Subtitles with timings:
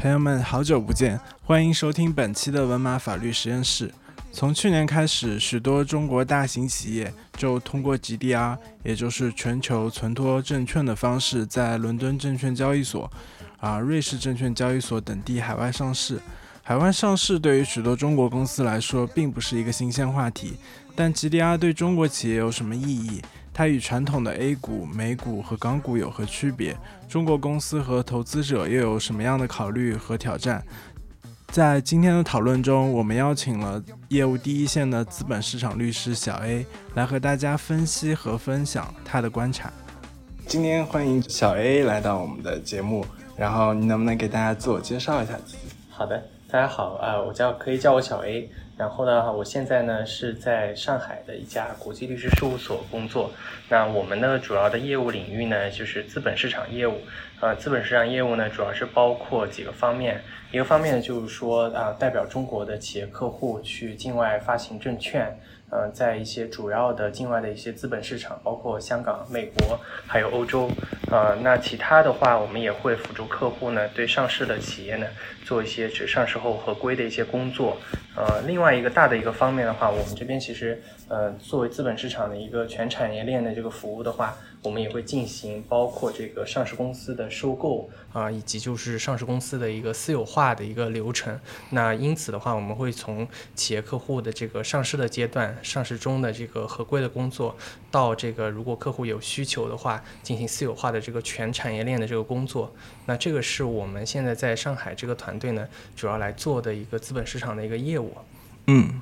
[0.00, 3.92] 朋友们，好久不见，欢迎收听本期的文马法律实验室。
[4.30, 13.10] 从去年开始，许多中国大型企业就通过 GDR，也就是全球存托证券的方式，在伦敦证券交易所、
[13.58, 16.20] 啊瑞士证券交易所等地海外上市。
[16.62, 20.56] 海外上市对于许多中国公司来说，并不是一个新鲜话题。
[20.98, 23.22] 但 GDR 对中国企业有什么意义？
[23.54, 26.76] 它与传统的 A 股、美股和港股有何区别？
[27.08, 30.60] 中国公司和投资者又有什么样的考虑和挑战？
[31.52, 36.66] 在今天的讨论中，我们邀请了业务第一线的资本市场律师小 A
[36.96, 39.72] 来和大家分析和分享他的观察。
[40.48, 45.58] 今天欢迎小 A 来到我们的节目，然后你能不能给大家自我介绍一下自己？
[45.88, 53.32] 好的，大家好，呃，我叫可以叫我小 A，然后呢，我现在呢是在上海的一家国际律师事务所工作。
[53.68, 57.00] 那我们呢主要的业务领域呢就是资本市场业务，
[57.40, 60.22] 呃，资本市场业务呢主要是包括几个方面，
[60.52, 65.38] 一个方面就是说啊、代表中国的企业客户去境外发行证券。
[65.70, 70.70] 呃，在一些主要的境外的一些资本市场，包括香港、美国，还有欧洲，
[71.10, 75.06] 呃，那其他的话，我们也会辅助客户呢，对上市的企业呢，
[75.48, 77.78] 做一些指上市后合规的一些工作。
[78.14, 91.38] 呃，另外一个大的一个方面的话，我们这边其实，呃，作为资本市场的一个全产业链的这个服务的话，我们也会进行包括这个上市公司的收购啊、以及就是上市公司的一个私有化的一个流程。
[91.70, 97.56] 那因此的话，我们会从企业客户的这个上市的阶段、上市中的这个合规的工作，
[97.90, 102.74] 到这个如果客户有需求的话，进行私有化的这个全产业链的这个工作。
[103.08, 108.12] 那这个是我们现在在上海这个团队呢，主要来做的一个资本市场的一个业务。
[108.66, 109.00] 嗯，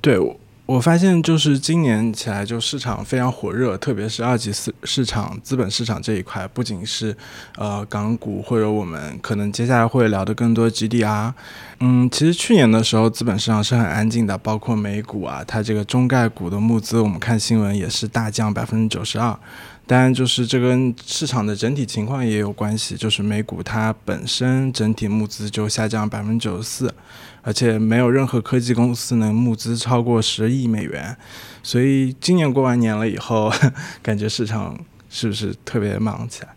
[0.00, 7.16] 对，我我发现就是今年起来就市场非常火热，特别是二级市市场、资本市场这一块，不仅是
[7.56, 11.32] 呃港股，或者我们可能接下来会聊的更多 GDR。
[11.78, 19.38] 嗯，其实去年的时候，资本市场是很安静的，包括美股啊，它这个中概股的募资，我们看新闻也是大降百分之九十二。
[19.86, 26.94] 当然，就是这跟市场的整体情况也有关系，就是美股它本身整体募资就下降百分之九十四，
[27.42, 31.14] 而且没有任何科技公司能募资超过十亿美元，
[31.62, 33.52] 所以今年过完年了以后，
[34.02, 34.78] 感觉市场
[35.10, 36.48] 是不是特别忙起来？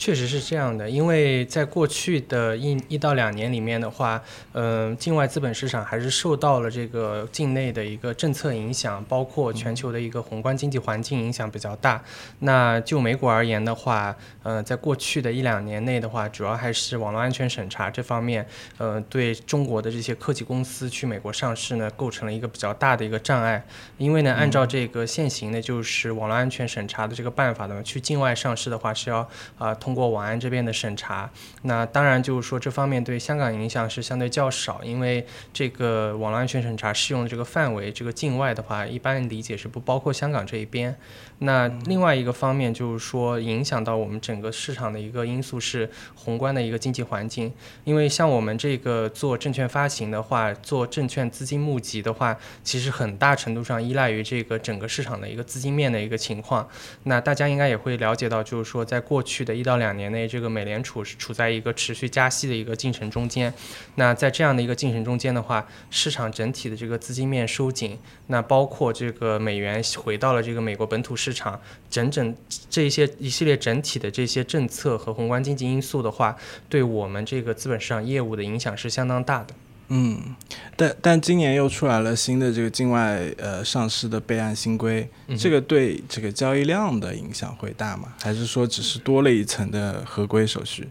[0.00, 4.18] 确实是这样的，因为在过去的一一到两年里面的话，
[4.52, 12.02] 嗯、境外资本市场还是受到了这个境内的一个政策影响，包括全球的一个宏观经济环境影响比较大。
[12.38, 18.46] 那就美股而言的话，呃，在过去的一两年内的话，主要还是网络安全审查这方面，
[18.78, 23.62] 呃，对中国的这些科技公司去美国上市呢，构成了一个比较大的一个障碍。
[23.98, 29.28] 因为呢，按照这个现行的就是网络安全审查的这个办法呢，去境外上市的话是要
[29.58, 31.28] 啊、通通过网安这边的审查。
[31.62, 40.94] 那当然就是说这方面对香港影响是相对较少，因为这个网络安全审查适用的这个范围，这个境外的话一般理解是不包括香港这一边。
[41.42, 47.52] 那另外一个方面就是说，影响到我们整个市场的一个因素是宏观的一个经济环境，
[47.82, 56.68] 因为像我们这个做证券发行的话，做证券资金募集的话，其实很大程度上依赖于这个整个市场的一个资金面的一个情况。
[57.04, 63.52] 那大家应该也会了解到，就是说在过去的一到两年内，这个美联储是处在一个持续加息的一个进程中间。
[63.96, 67.98] 那在这样的一个进程中间的话，市场整体的这个资金面收紧，
[68.28, 71.60] 那包括这个美元回到了这个美国本土市场，
[71.90, 72.32] 整整
[72.68, 76.36] 这一些一系列整体的这些政策和宏观经济因素的话，
[76.68, 79.54] 对我们这个资本市场业务的影响是相当大的。
[79.92, 80.36] 嗯，
[80.76, 88.14] 但但今年又出来了新的这个境外呃上市的备案新规，嗯这个对这个交易量的影响会大吗？
[88.22, 90.88] 还是说只是多了一层的合规手续？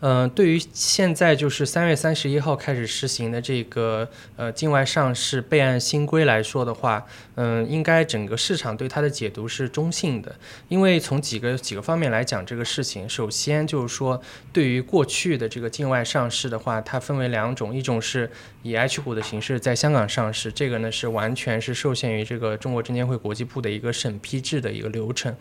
[0.00, 7.04] 嗯、对于现在就是三月三十一号开始实行的这个呃境外上市备案新规来说的话，
[7.34, 10.34] 嗯、应该整个市场对它的解读是中性的，
[10.68, 14.20] 因为从几个几个方面来讲这个事情，首先就是说，
[14.52, 18.30] 对于过去的这个境外上市的话，它分为两种，一种是
[18.62, 25.34] 以 H 股的形式在香港上市，这个呢是完全是受限于这个中国证监会国际部的一个审批制的一个流程。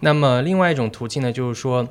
[0.00, 1.88] 那么另外一种途径呢，就是说。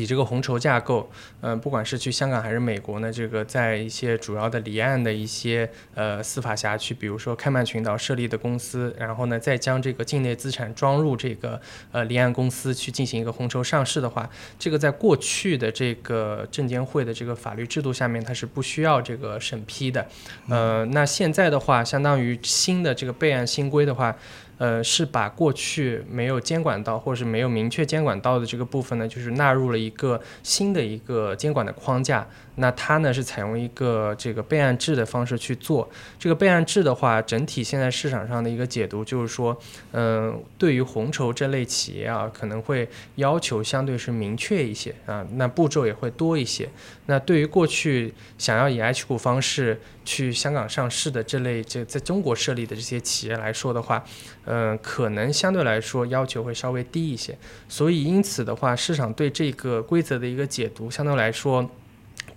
[0.00, 1.10] 以这个红筹架构，
[1.40, 11.60] 嗯、不管是去香港还是美国呢，这个在一些主要的离岸的一些呃司法辖区，比如说开曼群岛设立的公司，然后呢再将这个境内资产装入这个
[11.90, 20.06] 呃离岸公司去进行一个红筹上市的话，这个在过去的这个证监会的这个法律制度下面，它是不需要这个审批的。
[20.48, 24.16] 呃，那现在的话，相当于新的这个备案新规的话。
[24.58, 32.26] 呃，是把过去没有监管到或者是没有明确监管到的这个部分呢，就是纳入了一个新的一个监管的框架。
[32.58, 35.88] 那它呢是采用一个这个备案制的方式去做。
[36.18, 39.56] 这个备案制的话，整体现在市场上的一个解读就是说，
[39.92, 46.68] 嗯，对于红筹这类企业啊，可能会要求相对是明确一些啊，那步骤也会多一些。
[47.06, 54.04] 那对于过去想要以 H 股方式去香港上市的这类这在中国设立的这些企业来说的话，
[54.44, 57.36] 嗯，可能相对来说要求会稍微低一些。
[57.68, 61.68] 所以因此的话，市场对这个规则的一个解读相对来说。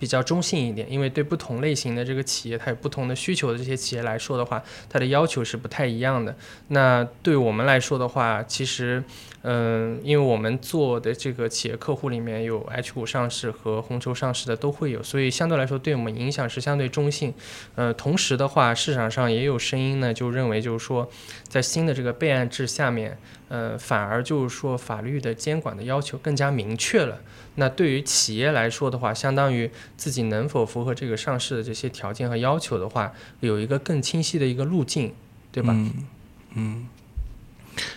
[0.02, 4.60] 比较中性一点，因为对不同类型的这个企业，它有不同的需求的这些企业来说的话，
[4.90, 6.34] 它的要求是不太一样的。
[6.66, 9.00] 那对我们来说的话，其实，
[9.42, 17.34] 嗯，因为我们做的这个企业客户里面有 H 股上市和红筹上市的都会有，所以相对来说对我们影响是相对中性。
[17.74, 21.10] 呃，同时的话，市场上也有声音呢，就认为就是说，
[21.48, 23.18] 在新的这个备案制下面，
[23.48, 27.20] 呃，反而就是说法律的监管的要求更加明确了。
[27.56, 35.12] 那对于企业来说的话，相当于自己能否符合这个上市的这些条件和要求的话，有一个更清晰的一个路径，
[35.50, 35.72] 对吧？
[35.74, 36.06] 嗯
[36.54, 36.86] 嗯，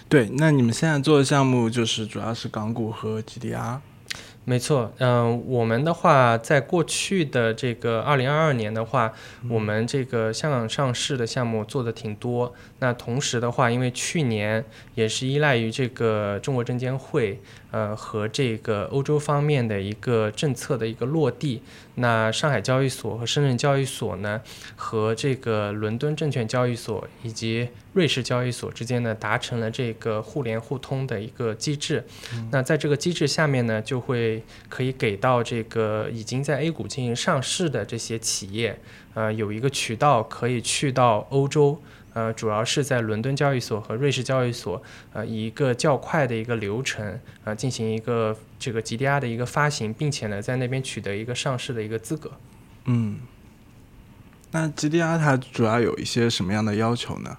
[0.08, 0.30] 对。
[0.34, 3.80] 那你们现在做的项目就是主要是港股和 GDR。
[4.48, 9.12] 没错，嗯，我们的话，在过去的这个二零二二年的话，
[9.50, 12.54] 我们这个香港上市的项目做的挺多。
[12.78, 14.64] 那同时的话，因为去年
[14.94, 17.42] 也是依赖于这个中国证监会。
[17.76, 21.62] 呃，和这个欧洲方面的一个政策的一个落地，
[21.96, 24.42] 那上海交易所和深圳交易所呢，
[24.78, 32.02] 和这个伦敦证券交易所以及瑞士交易所之间呢，达成了这个互联互通的一个机制。
[32.50, 38.80] 那在这个机制下面呢，就会可以给到这个已经在 A 股进行上市的这些企业，
[39.16, 41.82] 呃，有一个渠道可以去到欧洲。
[42.16, 44.82] 呃，主要是在伦敦交易所和瑞士交易所，
[45.12, 52.32] 呃，以一个较快的一个流程，呃，进行一个这个 GDR 的一个发行，并且呢，在那边取得一个上市的一个资格。
[52.86, 53.18] 嗯，
[54.52, 57.38] 那 GDR 它主要有一些什么样的要求呢？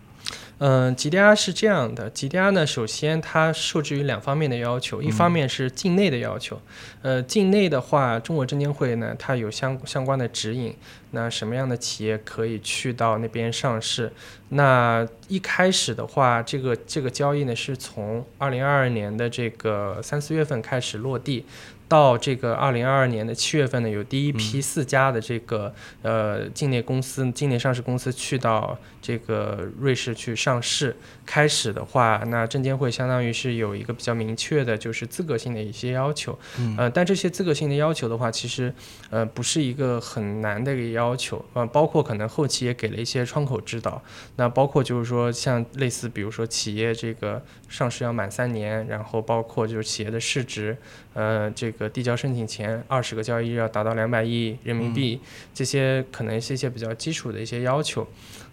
[0.59, 6.59] 嗯，GDR 是这样的，GDR 呢，首先它受制于两方面的要求，一方面是境内的要求，
[7.03, 10.75] 呃，境内的话，中国证监会呢，它有相相关的指引，
[11.11, 14.11] 那什么样的企业可以去到那边上市？
[14.49, 21.45] 那一开始的话，这个这个交易呢，是从二零二二年的这个三四月份开始落地。
[21.89, 25.73] 到这个二零二二年的七月份呢，有第一批四家的这个
[26.03, 30.97] 呃境内公司、境内上市公司去到这个瑞士去上市。
[31.25, 36.39] 开始的话，那证监会相当于是有一个比较明确的，就是资格性的一些要求。
[36.77, 38.73] 呃，但这些资格性的要求的话，其实
[39.11, 41.45] 呃不是一个很难的一个要求。
[41.53, 44.01] 呃，包括可能后期也给了一些窗口指导。
[44.37, 50.77] 那包括就是说，像类似比如说企业这个上市要满三年，然后包括就是企业的市值。
[51.17, 55.19] 呃，这个递交申请前二十个交易日要达到两百亿人民币，
[55.55, 58.07] 这些可能是一些比较基础的一些要求。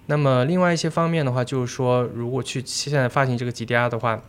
[0.06, 4.21] 那么另外一些方面的话，就是说，如果去现在发行这个 GDR 的话，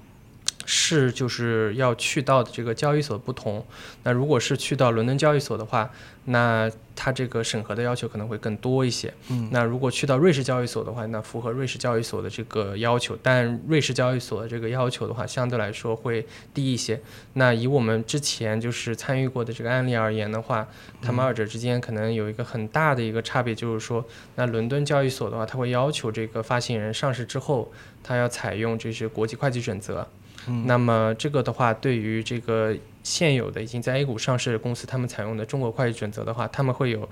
[0.64, 3.64] 是就是要去到的这个交易所不同。
[4.02, 5.90] 那如果是去到伦敦交易所的话，
[6.26, 9.12] 那它这个审核的要求可能会更多一些。
[9.28, 16.98] 嗯，那如果去到瑞士交易所的话，那符合瑞士交易所的这个要求，但瑞士交易所的这个要求的话，相对来说会低一些。
[17.34, 20.66] 那以我们之前就是参与过的这个案例而言的话，
[21.02, 24.02] 他们二者之间可能有一个很大的一个差别，就是说，
[24.36, 27.70] 那伦敦交易所的话，它会要求这个发行人上市之后，
[28.02, 30.08] 它要采用这些国际会计准则。
[30.48, 32.76] 嗯，那么这个的话，对于这个。
[33.04, 37.06] 现有的已经在 A 股上市的公司，他们采用的中国会计准则的话，他们会有，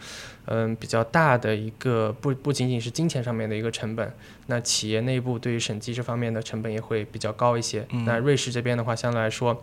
[0.47, 4.11] 嗯，比较大的一个不不仅仅是金钱上面的一个成本，
[4.47, 7.87] 那企业内部对于审计这方面的成本也会比较高一些。
[8.07, 9.63] 那瑞士这边的话，相对来说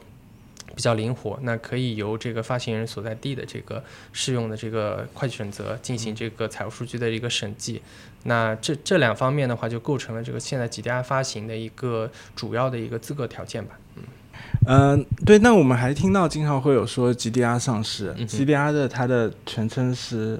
[0.75, 3.83] 比较灵活，那可以由这个发行人所在地的这个
[4.13, 7.81] 适用的这个会计准则进行这个财务数据的一个审计。
[8.23, 13.77] 那这这两方面的话，就构成了这个现在 GDR 发行的一个主要的一个资格条件吧。
[13.95, 14.03] 嗯。
[14.65, 20.39] 嗯，对，那我们还听到经常会有说 GDR 上市，GDR 的它的全称是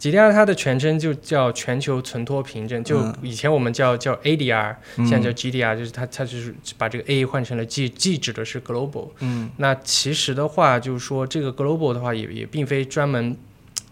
[0.00, 9.08] ，GDR 它的全称就叫全球存托凭证，就以前我们叫叫 ADR，现在叫 GDR，就是它它就是把这个 A 换成了 G，G 指的是 Global。
[9.20, 13.36] 嗯，那其实的话就是说这个 Global 的话也也并非专门。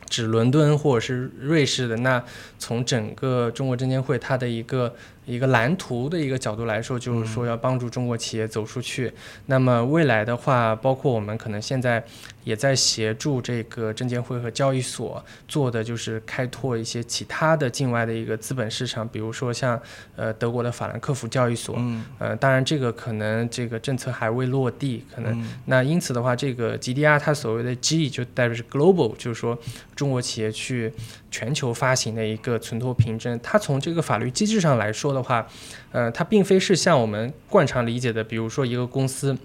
[0.08, 2.22] 指伦敦或者是瑞士的，那
[2.60, 4.94] 从整个中国证监会它的一个
[5.26, 9.12] 一个蓝图的一个角度来说，就是说要帮助中国企业走出去。
[9.47, 12.02] 那么未来的话，包括我们可能现在
[12.45, 19.80] 也在协助这个证监会和交易所做的，就是开拓一些其他的境外的一个资本市场，比如说像
[20.14, 21.75] 呃德国的法兰克福交易所。
[21.78, 29.59] 嗯呃，当然这个可能这个政策还未落地，可能嗯那因此的话，这个 GDR 它所谓的 G 就代表是 global，就是说
[29.97, 30.92] 中国企业去
[31.30, 33.38] 全球发行的一个存托凭证。
[33.42, 35.46] 它从这个法律机制上来说的话，
[35.90, 39.37] 呃，它并非是像我们惯常理解的，比如说一个公司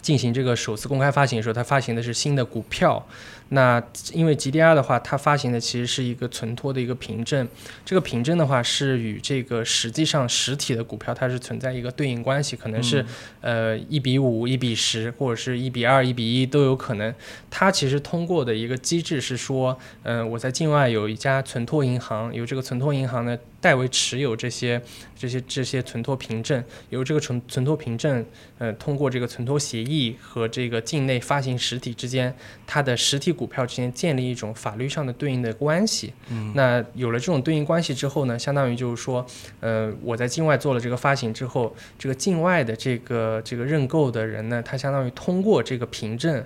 [0.00, 3.06] 进行这个首次公开发行的时候，它发行的是新的股票。
[3.50, 3.82] 那
[4.12, 7.46] 因为 GDR 的话，它发行的其实是一个存托的一个凭证，
[7.84, 13.04] 这个凭证的话是与这个实际上实体的股票它是存在一个对应关系，可能是、
[13.40, 17.14] 呃一比五、一比十，或者是一比二、一比一都有可能。
[17.50, 24.80] 它其实通过的一个机制是说，嗯、我在境外有一家存托银行，由这个存托银行呢代为持有这些
[25.16, 28.24] 这些这些存托凭证，由这个存存托凭证，
[28.58, 32.34] 呃，通过这个存托协议和这个境内发行实体之间，
[32.66, 36.14] 它的实体股票之间建立一种法律上的对应的关系。
[36.30, 39.26] 嗯，那有了这种对应关系之后呢，相当于就是说，
[39.60, 46.44] 呃，我在境外做了这个发行之后，这个境外的这个这个认购的人呢，他相当于通过这个凭证。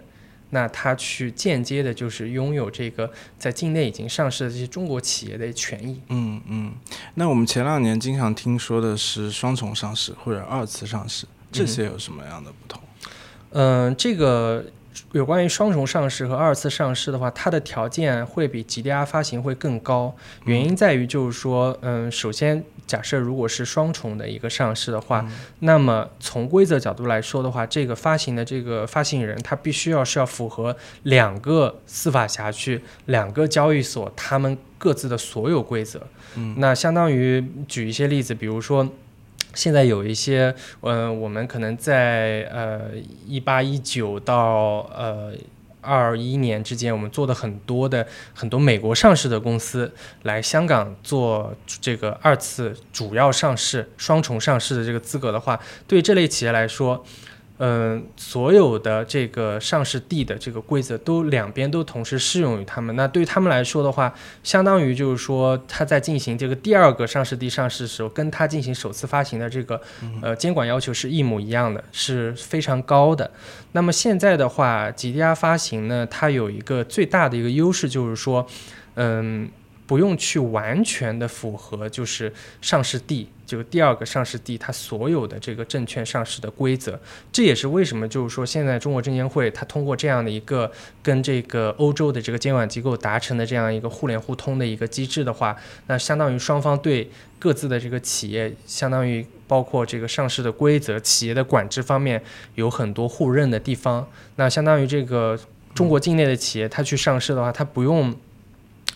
[0.51, 6.01] 那他去间接的，就是拥有这个在境内已经上市的这些中国企业的权益。
[6.09, 6.73] 嗯嗯。
[7.17, 12.81] 那我们前两年经常听说的是双重上市或者二次上市，这些有什么样的不同？
[13.51, 14.65] 嗯，这个
[15.13, 20.15] 有关于双重上市和二次上市的话，它的条件会比 GDR 发行会更高。
[20.45, 25.25] 原因在于就是说，嗯，首先假设如果是双重的一个上市的话，
[25.61, 36.07] 那么从规则角度来说的话，这个发行的这个发行人他必须要是要符合两个司法辖区、两个交易所他们各自的所有规则。
[36.37, 38.87] 嗯那相当于举一些例子，比如说。
[39.55, 42.91] 现在有一些，呃，我们可能在呃
[43.27, 45.33] 一八一九到呃
[45.81, 57.05] 二一年之间，我们做的很多的很多美国上市的公司来香港做这个二次主要上市、双重上市的这个资格的话，对这类企业来说，
[57.59, 62.95] 嗯、所有的这个上市地的这个规则都两边都同时适用于他们。
[62.95, 69.81] 那对于他们来说的话，相当于就是说他在进行这个第二个上市地上市的时候，跟他进行首次发行的这个
[70.23, 73.31] 呃监管要求是一模一样的，是非常高的。
[73.73, 78.47] 那么现在的话，GDR 发行呢，它有一个最大的一个优势就是说，
[78.95, 79.51] 嗯。
[79.89, 82.31] 不用去完全的符合就是
[82.61, 87.01] 上市地就第二个上市地它所有的这个证券上市的规则，
[87.33, 90.71] 这也是为什么就是说现在中国证监会它通过这样的一个
[91.03, 102.23] 跟这个欧洲的这个监管机构达成的这样一个互联互通的一个机制的话，那相当于双方对各自的这个企业，相当于包括这个上市的规则、企业的管制方面
[102.57, 104.07] 有很多互认的地方。
[104.37, 105.39] 那相当于这个
[105.75, 108.15] 中国境内的企业，它去上市的话，它不用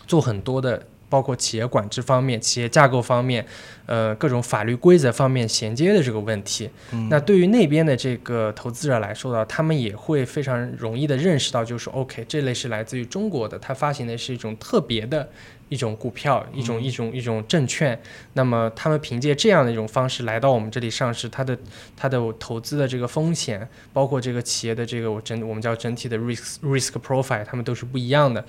[0.07, 0.81] 做很多的。
[1.09, 3.45] 包括企业管制方面、企业架构方面，
[3.85, 6.67] 呃，各种法律规则方面衔接的这个问题，
[7.07, 15.29] 那对于那边的这个投资者来说的话，他们也会非常容易的认识到，就是说 OK，这类是来自于中国的，它发行的是一种特别的
[15.73, 17.99] 一种股票，一种一种一种证券。
[18.33, 21.57] 那么他们凭借这样的一种方式来到我们这里上市，它的
[21.95, 28.45] 它的投资的这个风险，包括这个企业的这个我整我们叫整体的 risk risk profile，他们都是不一样的。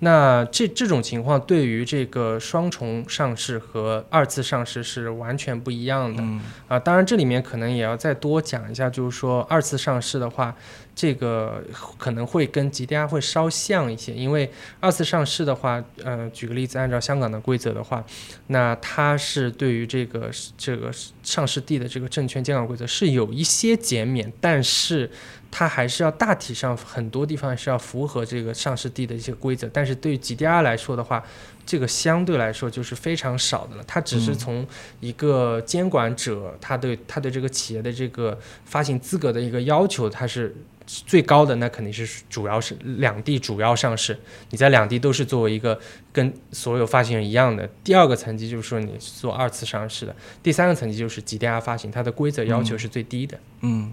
[0.00, 6.22] 那这这种情况对于这个双重上市和二次上市是完全不一样的。
[6.22, 10.54] 嗯啊，当然这里面可能也要再多讲一下，就是说二次上市的话，
[10.98, 11.62] 这个
[11.96, 14.50] 可能会跟 GDR 会稍像一些，因为
[14.80, 18.04] 二次上市的话，呃，举个例子，按照香港的规则的话，
[18.48, 20.90] 那它是对于这个这个
[21.22, 25.08] 上市地的这个证券监管规则是有一些减免，但是
[25.52, 31.24] 它还是要大体上很多地方是要符合这个上市地的一些规则，但是对于 GDR 来说的话，
[31.64, 34.38] 这个相对来说就是非常少的了，它只是嗯。
[34.38, 34.66] 从
[35.00, 40.56] 一个监管者他对他对这个企业的这个发行资格的一个要求，它是
[40.88, 44.18] 最高的，那肯定是主要是两地主要上市，
[44.48, 45.78] 你在两地都是作为一个
[46.10, 47.68] 跟所有发行人一样的。
[47.84, 53.38] 第二个层级就是说你是做二次上市的，第三个层级就是 GDR 发行，它的规则要求是最低的。
[53.60, 53.92] 嗯，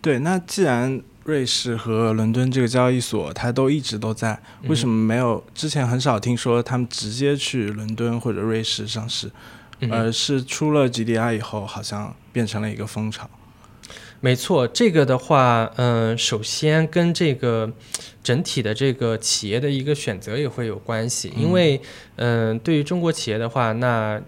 [0.00, 0.18] 对。
[0.18, 9.30] 那既然瑞士和伦敦这个交易所它都一直都在，为什么没有之前很少听说他们直接去伦敦或者瑞士上市，
[9.88, 13.30] 而是出了 GDR 以后，好像变成了一个风潮。
[14.24, 17.68] 没错，这个的话，嗯、首先跟这个
[18.22, 21.80] 整体的这个企业的一个选择也会有关系，因为，
[22.14, 24.22] 嗯、对于中国企业的话，那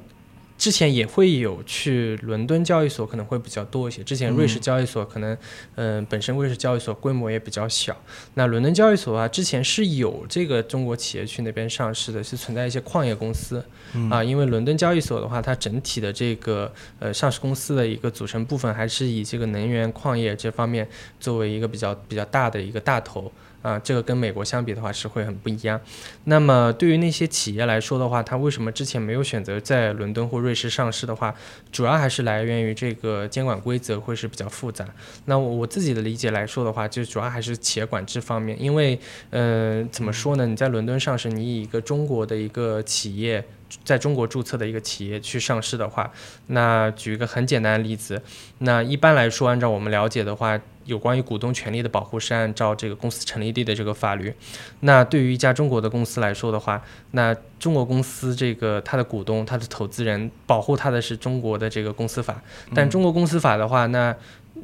[0.56, 5.36] 之前也会有去伦敦交易所可能会比较多一些，之前瑞士交易所可能，
[5.74, 7.96] 嗯、本身瑞士交易所规模也比较小。
[8.34, 13.62] 那伦敦交易所啊，之前是有这个中国企业去那边上市的，是存在一些矿业公司
[14.10, 23.30] 啊，因为伦敦交易所的话，它整体的这个呃上市公司的一个组成部分还是以这个能源矿业这方面作为一个比较比较大的一个大头。
[23.64, 25.80] 啊，这个跟美国相比的话是会很不一样。
[26.24, 31.34] 那么对于那些企业来说的话，它为什么之前没有选择在伦敦或瑞士上市的话，
[31.72, 34.86] 主要还是来源于这个监管规则会是比较复杂。
[35.24, 40.44] 那我我自己的理解来说的话，就主要还是企业管制方面，因为呃怎么说呢？
[40.46, 43.42] 你在伦敦上市，你以一个中国的一个企业。
[43.82, 46.10] 在中国注册的一个企业去上市的话，
[46.48, 48.22] 那举一个很简单的例子，
[48.58, 54.34] 那一般来说，按照我们了解的话，有关于股东权利的保护是按照这个公司成立地的这个法律。
[54.80, 62.42] 那对于一家中国的公司来说的话，那中国公司这个它的股东、它的投资人保护它的是中国的这个公司法，
[62.74, 64.14] 但中国公司法的话，那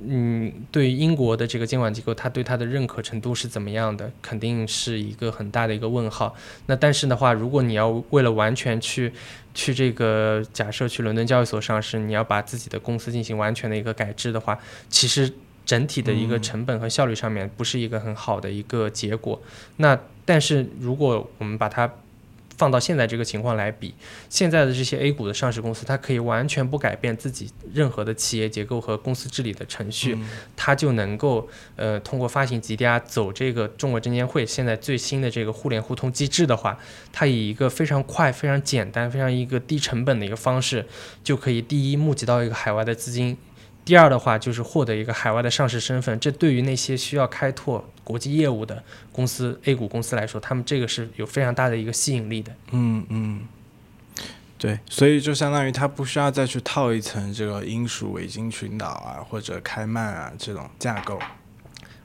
[0.06, 6.34] 嗯，对英国的这个监管机构，它对它的认可程度是怎么样的，肯定是一个很大的一个问号。
[6.66, 9.12] 那但是的话，如果你要为了完全去
[9.52, 15.32] 去这个假设去伦敦交易所上市，你要把自己的公司进行完全的一个改制的话，其实
[15.66, 19.42] 整体的一个成本和效率上面不是一个很好的一个结果。
[19.78, 21.92] 那但是如果我们把它
[22.60, 23.94] 放到现在这个情况来比，
[24.28, 30.18] 现在的这些 A 股的上市公司，它可以完全不改变自己任何的企业结构和公司治理的程序，
[30.54, 36.78] 它就能够呃通过发行 GDR 走这个中国证监会现在最新的这个互联互通机制的话，
[37.10, 40.84] 它以一个非常快、非常简单、非常一个低成本的一个方式，
[41.24, 43.38] 就可以第一募集到一个海外的资金。
[43.84, 52.54] 第二的话就是获得一个海外的上市身份，这对于那些需要开拓国际业务的公司 A 股公司来说，他们这个是有非常大的一个吸引力的。
[52.70, 53.40] 嗯嗯，
[54.58, 61.18] 对，所以就相当于它不需要再去套一层这个英属维京群岛啊或者开曼啊这种架构。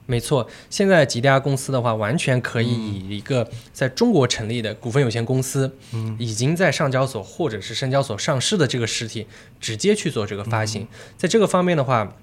[0.06, 9.26] 没错，现在吉利亚公司的话，完全可以以一个在中国成立的股份有限公司，嗯，已经在上交所或者是深交所上市的这个实体，
[9.60, 10.86] 直接去做这个发行。
[11.16, 12.16] 在这个方面的话，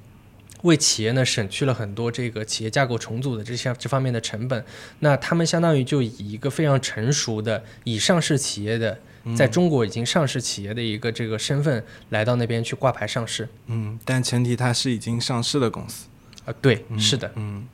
[0.62, 4.64] 为企业呢省去了很多这个企业架构重组的这些这方面的成本。
[5.00, 8.98] 那他们相当于就以一个非常成熟的已上市企业的，
[9.36, 13.50] 在中国已经上市企业的一个这个身份来到那边去挂牌上市。
[13.68, 16.06] 嗯，但前提它是已经上市的公司。
[16.46, 17.66] 啊，对，是的，嗯，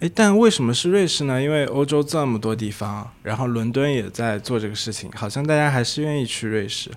[0.00, 1.40] 诶，但为什么是瑞士呢？
[1.40, 6.90] 因为欧洲这么多地方，然后伦敦也在做这个事情，好像大家还是愿意去瑞士。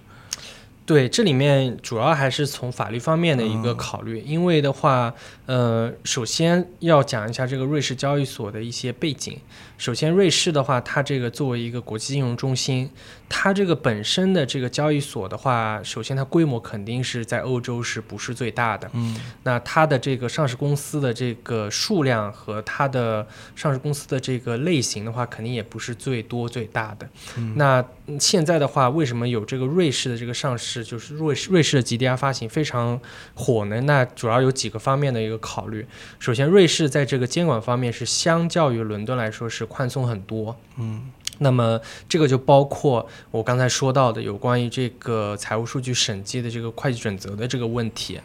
[0.84, 5.14] 对，这里面主要还是从法律方面的一个考虑，因为的话，
[5.46, 9.38] 呃，首先要讲一下这个瑞士交易所的一些背景。
[9.78, 12.90] 首先，瑞士的话，它这个作为一个国际金融中心，
[13.34, 18.90] 它这个本身的这个交易所的话，首先它规模肯定是在欧洲是不是最大的？
[18.94, 27.10] 嗯，那它的这个上市公司的这个数量和它的上市公司的这个类型的话，肯定也不是最多最大的。
[27.56, 27.84] 那
[28.20, 33.00] 现在的话，为什么有这个瑞士的这个上市，就是瑞士瑞士的 GDR 发行非常
[33.34, 33.80] 火呢？
[33.82, 35.88] 那主要有几个方面的一个考虑。
[36.20, 40.56] 首先，瑞士在这个监管方面是相较于伦敦来说是宽松很多。
[40.78, 41.10] 嗯，
[41.42, 48.20] 那么这个就包括我刚才说到的有关于这个财务数据审计的这个会计准则的这个问题。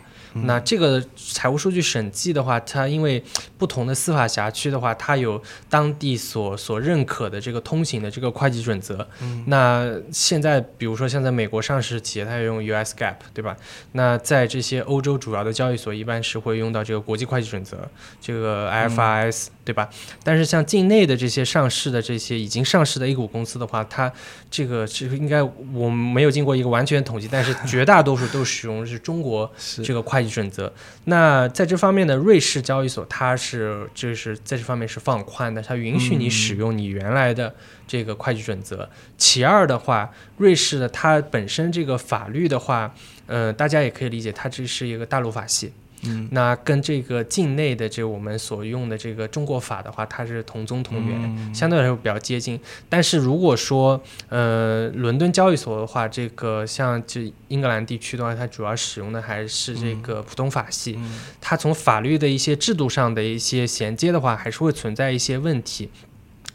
[0.44, 3.22] 那这个财务数据审计的话，它因为
[3.56, 9.06] 不同的司法辖区的话，它有当地所所认可的这个通行的这个会计准则。
[9.46, 13.56] 那现在比如说像在美国上市企业，它用 US GAAP，对吧？
[13.92, 17.78] 那在这些欧洲主要的交易所，一般是会用到这个国际会计准则，
[18.20, 19.88] 这个 IFRS，、对吧？
[20.22, 24.12] 但是像境内的这些上市的这些已经上市的 A 股公司的话，它
[24.50, 29.50] 这个这个应该我没有经过一个完全统计，但是绝大多数都使用的是中国
[29.84, 30.72] 这个会计准则。
[31.04, 37.54] 那在这方面呢，瑞士交易所它是就是在这方面是放宽的，它允许你使用你原来的
[37.86, 38.88] 这个会计准则。
[39.16, 42.94] 其二的话，瑞士的它本身这个法律的话，
[43.26, 45.72] 呃，大家也可以理解，它这是一个大陆法系。
[46.06, 52.58] 嗯，那跟这个境内的这我们所用的这个中国法的话，它是同宗同源，嗯相对来说比较接近。
[52.88, 65.90] 但是如果说呃伦敦交易所的话，这个像这英格兰地区的话，它主要使用的还是这个普通法系，嗯它从法律的一些制度上的一些衔接的话，还是会存在一些问题。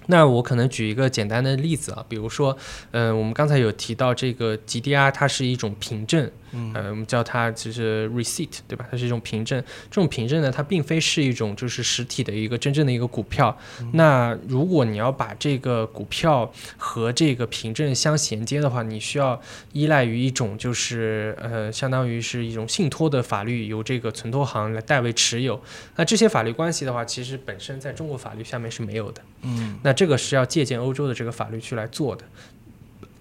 [0.07, 2.57] 那我可能举一个简单的例子啊，比如说，
[2.89, 6.29] 嗯、我们刚才有提到这个 GDR，它是一种凭证，
[6.73, 8.85] 呃，我们叫它就是 receipt，对吧？
[8.91, 9.61] 它是一种凭证。
[9.89, 13.57] 这种凭证呢，它并非是一种就是实体的一个真正的一个股票。
[13.93, 19.39] 那如果你要把这个股票和这个凭证相衔接的话，你需要
[19.73, 25.61] 依赖于一种就是呃，相当于是一种信托的法律，由这个存托行来代为持有。
[25.95, 29.21] 那这些法律关系的话，其实本身在中国法律下面是没有的。
[29.43, 32.23] 嗯，那这个是要借鉴欧洲的这个法律去来做的。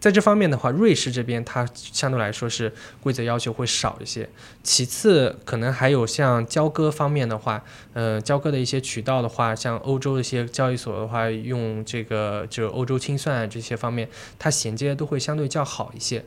[0.01, 4.27] 在这方面的话，瑞士这边它相对来说是规则要求会少一些。
[4.63, 14.09] 其次，可能还有像交割方面的话，呃，交割的一些渠道的话，像欧洲的一些交易所的话，用这个就欧洲清算这些方面，
[14.39, 16.25] 它衔接都会相对较好一些。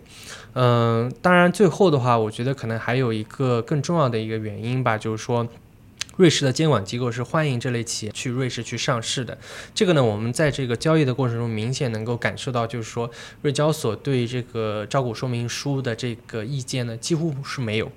[0.54, 5.48] 嗯、当然最后的话，我觉得可能还有一个更重要的一个原因吧，就是说。
[6.16, 9.38] 瑞士的监管机构是欢迎这类企业去瑞士去上市的，
[9.74, 13.10] 这个呢，我们在这个交易的过程中明显能够感受到，就是说
[13.42, 17.92] 瑞交所对这个招股说明书的这个意见呢，几乎是没有。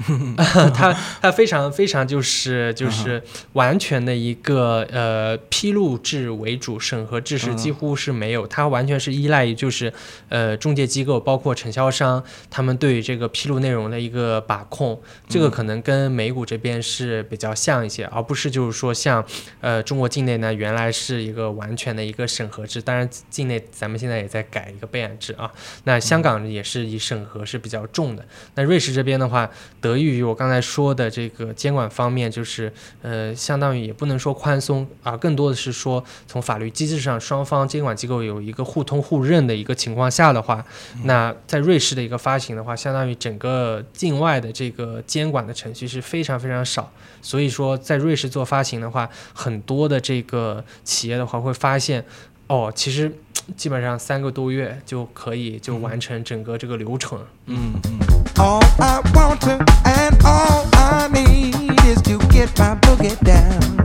[0.74, 9.92] 它它非常非常就是就是完全的一个呃披露制为主，审核制是几乎是没有，它完全是依赖于就是
[10.30, 19.22] 呃中介机构包括承销商他们对于这个披露内容的一个把控，这个可能跟美股这边是比较像一些，而不是就是说像
[19.60, 25.50] 呃中国境内呢原来是一个完全的一个审核制，当然境内咱们现在也在改一个备案制啊，
[25.84, 29.50] 那香港也是以审核是比较重的，那瑞士这边的话。
[29.90, 32.72] 得益于我刚才说的这个监管方面，就是
[33.02, 40.64] 呃，相当于也不能说宽松啊，更多的是说从法律机制上，双方监管机构有一个互通互认的一个情况下的话，
[41.02, 52.04] 那在瑞士的一个发行的话，相当于整个境外的这个监管的程序是非常非常少，所以说在瑞士做发行的话，很多的这个企业的话会发现，
[52.46, 53.12] 哦，其实
[53.56, 57.18] 基本上三个多月就可以就完成整个这个流程。
[57.46, 58.09] 嗯嗯
[58.40, 63.84] All I want to and all I need is to get my boogie down.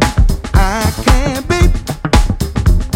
[0.53, 1.67] I can't be.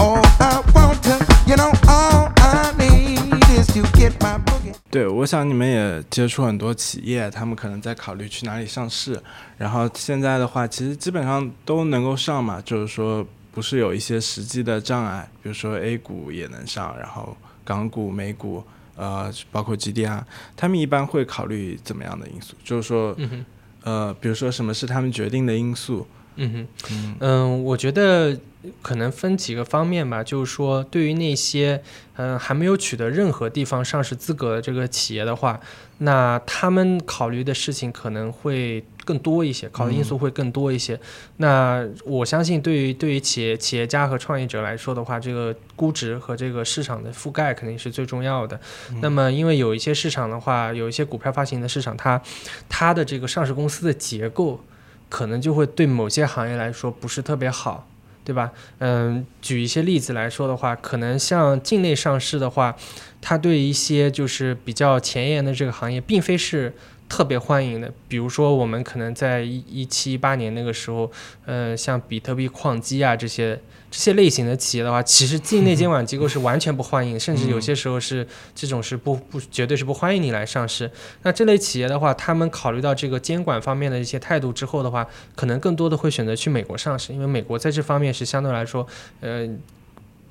[0.01, 4.73] All I want to, you know, all I need is to get my boogie.
[4.89, 9.21] 对，我想你们也接触很多企业，他们可能在考虑去哪里上市。
[9.57, 18.63] 然后现在的话，其实基本上都能够上嘛，就是说不是有一些实际的障碍，比如说 A 股也能上，然后港股、美股，
[18.99, 20.21] 呃，包括 GDR，
[20.57, 22.55] 他们一般会考虑怎么样的因素？
[22.63, 23.45] 就是说，嗯。
[23.81, 26.05] 呃，比如说什么是他们决定的因素？
[26.35, 28.37] 嗯哼，嗯，我觉得
[28.81, 31.81] 可能分几个方面吧，就是说，对于那些
[32.15, 35.59] 嗯、还没有取得任何地方上市资格的这个企业的话，
[35.99, 40.99] 那他们考虑的事情可能会更多一些，考虑因素会更多一些。
[41.37, 48.59] 那我相信，对于对于企业企业家和创业者来说的话，这个估值和这个市场的覆盖肯定是最重要的。
[49.01, 52.21] 那么，因为有一些市场的话，有一些股票发行的市场，它
[52.69, 54.63] 它的这个上市公司的结构。
[55.11, 57.89] 可能就会对某些行业来说不是特别好，
[58.23, 58.51] 对吧？
[58.77, 62.75] 嗯，举一些例子来说的话，可能像境内上市的话，
[63.19, 66.71] 它对一些就是比较前沿的这个行业，并非是
[67.09, 67.91] 特别欢迎的。
[68.07, 71.11] 比如说，我们可能在一一七一八年那个时候，
[71.45, 80.89] 呃，像比特币矿机啊这些这些类型的企业的话，其实境内监管机构是完全不欢迎，甚至有些时候是这种是不不绝对是不欢迎你来上市。
[81.23, 88.85] 那这类企业的话，他们考虑到这个监管方面的一些态度之后的话，可能更多的会选择去美国上市，因为美国在这方面是相对来说，
[89.21, 89.49] 呃，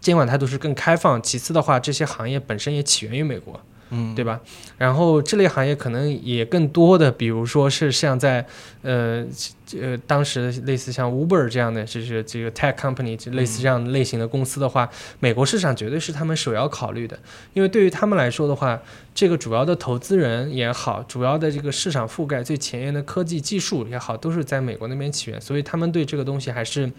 [0.01, 1.21] 监管态度是更开放。
[1.21, 3.61] 其次的话，这些行业本身也起源于美国。
[3.91, 4.41] 嗯，对吧？
[4.77, 8.47] 然后这类行业可能也更多的，比如说是像在
[8.83, 9.25] 呃
[9.81, 14.89] 呃当时类似像 Uber 这样的，就是这个 tech company 就类似这样类型的公司的话，
[15.21, 17.19] 美国市场绝对是他们首要考虑的，
[17.55, 18.81] 因为对于他们来说的话，
[19.15, 26.91] 这个主要的投资人也好，主要的这个市场覆盖最前沿的科技技术也好，都是在美国那边起源，所以他们对这个东西还是。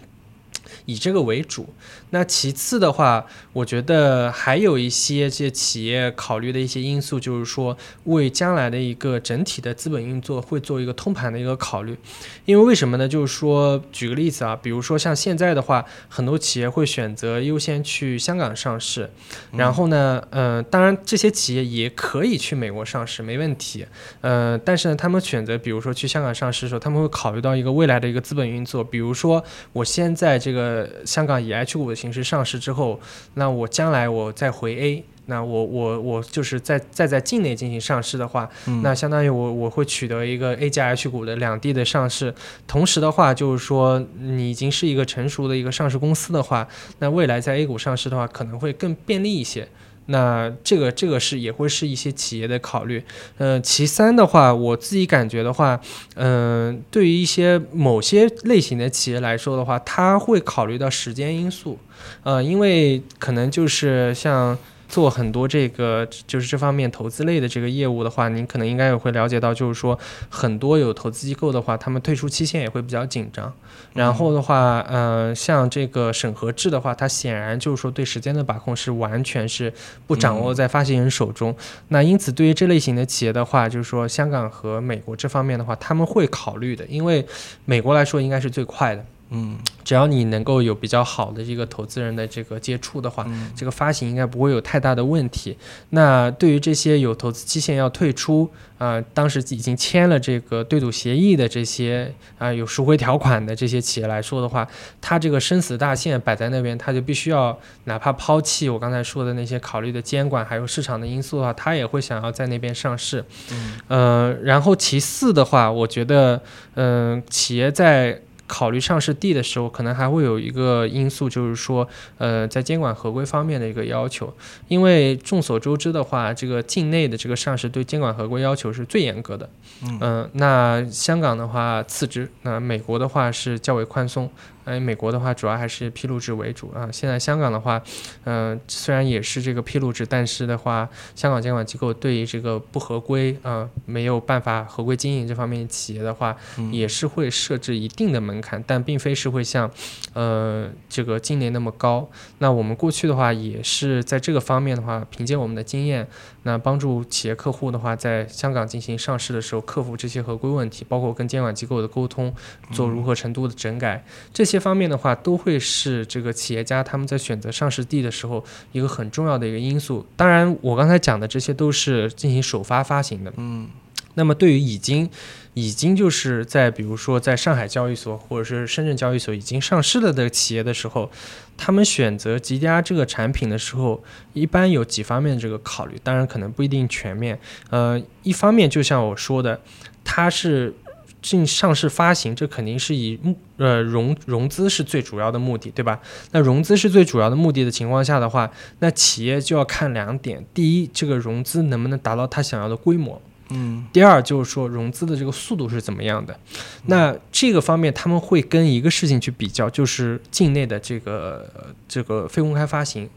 [0.86, 1.68] 以这个为主，
[2.10, 11.96] 那其次的话，我觉得还有一些这些企业考虑的一些因素，就是说为将来的一个整体的资本运作会做一个通盘的一个考虑。
[12.44, 13.08] 因为为什么呢？
[13.08, 19.08] 就是说，举个例子啊，比如说像现在的话，很多企业会选择优先去香港上市，
[19.52, 23.86] 然后呢，呃，当然这些企业也可以去美国上市，没问题。
[24.20, 30.59] 呃，但是呢，他们选择比如说去香港上市的时候，他们会考虑到一个未来的一个资本运作，比如说我现在这个
[31.04, 33.00] 香港以 H 股的形式上市之后，
[33.34, 35.04] 那我将来我再回 A。
[35.26, 38.50] 那我我我就是在再在境内进行上市的话，
[38.82, 42.34] 那相当于我我会取得一个 A 加 H 股的两地的上市，
[42.66, 46.66] 同时的话就是说你已经是一个成熟的一个上市公司的话，
[46.98, 49.68] 那未来在 A 股上市的话可能会更便利一些。
[50.06, 53.02] 那这个这个是也会是一些企业的考虑。
[53.38, 55.80] 呃，其三的话，我自己感觉的话，
[56.16, 61.78] 嗯、对于一些某些类型的企业来说的话，他会考虑到时间因素。
[62.22, 64.56] 呃，因为可能就是像
[64.90, 69.96] 做很多这个就是这方面投资类的这个业务的话，您可能应该也会了解到，就是说
[70.28, 73.50] 很多有投资机构的话，他们退出期限也会比较紧张。
[73.94, 79.72] 然后的话，呃，像这个审核制的话，它显然就是说对时间的把控是完全是
[80.06, 81.54] 不掌握在发行人手中。
[81.88, 87.24] 那因此，对于这类型的企业的话，就是说香港和美国这方面的话，他们会考虑的，因为
[87.64, 89.04] 美国来说应该是最快的。
[89.30, 95.56] 嗯只要你能够有比较好的这个投资人的这个接触的话，嗯这个发行应该不会有太大的问题。
[95.90, 104.66] 那对于这些有投资期限要退出啊、当时已经签了这个对赌协议的这些啊、有赎回条款的这些企业来说的话，
[105.02, 113.22] 它这个生死大限摆在那边，它就必须要哪怕抛弃我刚才说的那些考虑的监管还有市场的因素的话，它也会想要在那边上市。
[113.52, 116.40] 嗯呃，然后其次的话，我觉得，
[116.76, 118.18] 嗯、企业在
[118.50, 121.86] 考虑上市地的时候，可能还会有一个因素，就是说，
[122.18, 124.34] 呃，在监管合规方面的一个要求。
[124.66, 129.48] 因为众所周知的话，这个境内的这个上市对监管合规要求是最严格的。
[129.82, 134.28] 嗯那香港的话次之，那美国的话是较为宽松。
[134.70, 136.88] 哎，美国的话主要还是披露制为主啊。
[136.92, 137.82] 现在香港的话，
[138.22, 149.68] 嗯、虽然也是这个披露制，但是的话，香港监管机构对于这个不合规啊、没有办法合规经营这方面企业的话，嗯也是会设置一定的门槛，但并非是会像
[150.12, 152.08] 呃这个境内那么高。
[152.38, 156.06] 那我们过去的话也是在这个方面的话，凭借我们的经验，
[156.44, 162.32] 那帮助企业客户的话，在香港进行上市的时候，克服这些合规问题，包括跟监管机构的沟通，
[162.70, 170.06] 做如何程度的整改，这些方面的话，都会是这个企业家他们在选择上市地的时候一个很重要的一个因素。
[170.16, 173.32] 当然，我刚才讲的这些都是进行首发发行的。
[173.38, 173.68] 嗯
[174.14, 175.08] 那么对于已经
[175.54, 181.08] 已经就是在比如说在上海交易所或者是深圳交易所已经上市了的企业的时候，
[181.56, 187.38] 他们选择 GDR 这个产品的时候，一般有几方面这个考虑，当然可能不一定全面。
[187.70, 189.60] 呃，一方面就像我说的，
[190.02, 190.74] 它是
[191.22, 196.00] 进上市发行，这肯定是以目呃融融资是最主要的目的，对吧？
[196.32, 206.38] 那融资是最主要的目的的情况下的话，那企业就要看两点：第一，这个融资能不能达到他想要的规模；嗯第二就是说融资的这个速度是怎么样的。
[206.86, 213.08] 那这个方面他们会跟一个事情去比较，就是境内的这个呃这个非公开发行，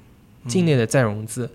[0.48, 1.50] 境内的再融资。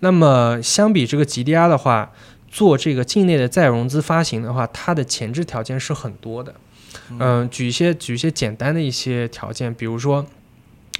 [0.00, 2.12] 那么相比这个 GDR 的话，
[2.54, 6.54] 做这个境内的再融资发行的话，它的前置条件是很多的。
[7.18, 10.24] 嗯、举一些举一些简单的一些条件，比如说。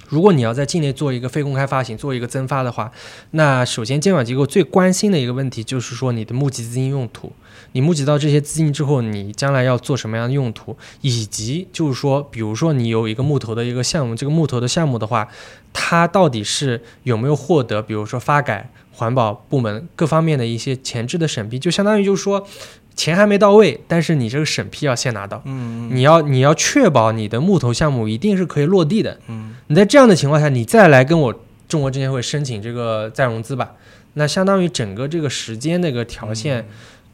[0.09, 2.91] 如果你要在境内做一个非公开发行，做一个增发的话，
[3.31, 7.31] 那首先监管机构最关心的一个问题就是说你的募集资金用途，
[7.71, 15.27] 你募集到这些资金之后，你将来要做什么样的用途，以及就是说，比如说你有一个募投的一个项目，这个募投的项目的话，
[15.73, 22.47] 它到底是有没有获得，比如说发改、环保部门各方面的一些前置的审批，就相当于就是说
[22.95, 25.41] 钱还没到位，但是你这个审批要先拿到。
[25.45, 29.19] 嗯你要你要确保你的木头项目一定是可以落地的。
[29.27, 31.33] 嗯你在这样的情况下，你再来跟我
[31.67, 33.73] 中国证监会申请这个再融资吧，
[34.13, 36.65] 那相当于整个这个时间那个条线，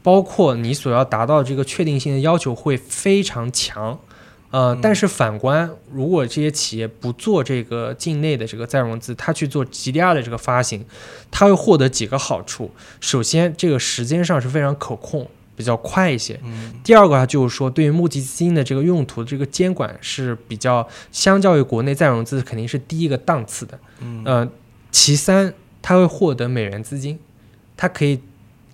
[0.02, 3.98] 包括你所要达到这个确定性的要求会非常强。
[4.52, 10.84] 呃，但是反观，如果这些企业不做这个境内的这个再融资，它去做 GDR 的这个发行，
[11.30, 12.70] 它会获得几个好处。
[13.00, 16.38] 首先，这个时间上是非常可控，比较快一些。
[16.44, 23.78] 嗯第二个啊，就是说对于募集资金的这个用途这个监管是比较，相较于国内再融资肯定是低一个档次的。
[24.00, 24.48] 嗯呃，
[24.90, 27.18] 其三，它会获得美元资金，
[27.74, 28.20] 它可以